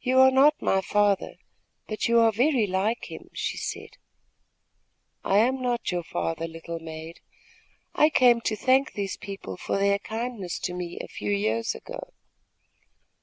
[0.00, 1.34] "You are not my father;
[1.86, 3.98] but you are very like him," she said.
[5.22, 7.20] "I am not your father, little maid.
[7.94, 12.14] I came to thank these people for their kindness to me a few years ago."